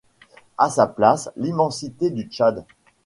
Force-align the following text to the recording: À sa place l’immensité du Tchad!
À 0.57 0.71
sa 0.71 0.87
place 0.87 1.29
l’immensité 1.35 2.09
du 2.09 2.23
Tchad! 2.23 2.65